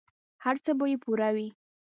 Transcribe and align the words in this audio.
هر 0.43 0.55
څه 0.63 0.71
به 0.77 0.85
یې 0.91 0.97
پوره 1.03 1.29
وي. 1.35 1.47